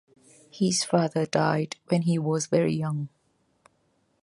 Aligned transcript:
His 0.49 0.83
father 0.83 1.27
died 1.27 1.75
when 1.89 2.01
he 2.01 2.17
was 2.17 2.47
very 2.47 2.73
young. 2.73 3.09